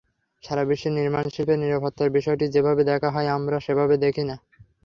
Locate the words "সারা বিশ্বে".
0.43-0.89